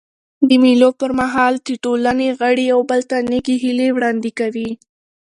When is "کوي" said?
4.39-4.69